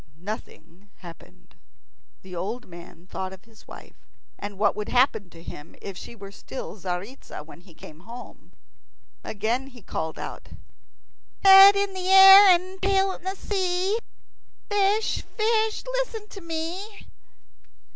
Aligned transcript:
Nothing 0.17 0.89
happened. 1.01 1.53
The 2.23 2.35
old 2.35 2.67
man 2.67 3.05
thought 3.05 3.33
of 3.33 3.45
his 3.45 3.67
wife, 3.67 4.07
and 4.39 4.57
what 4.57 4.75
would 4.75 4.89
happen 4.89 5.29
to 5.29 5.43
him 5.43 5.75
if 5.79 5.95
she 5.95 6.15
were 6.15 6.31
still 6.31 6.75
Tzaritza 6.75 7.43
when 7.45 7.61
he 7.61 7.75
came 7.75 7.99
home. 7.99 8.53
Again 9.23 9.67
he 9.67 9.83
called 9.83 10.17
out, 10.17 10.49
"Head 11.45 11.75
in 11.75 11.95
air 11.95 12.47
and 12.49 12.81
tail 12.81 13.11
in 13.11 13.23
sea, 13.35 13.99
Fish, 14.71 15.21
fish, 15.37 15.83
listen 15.85 16.27
to 16.29 16.41
me." 16.41 17.05